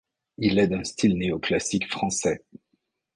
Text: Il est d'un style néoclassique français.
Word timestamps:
Il 0.39 0.57
est 0.57 0.65
d'un 0.67 0.83
style 0.83 1.15
néoclassique 1.15 1.87
français. 1.87 2.43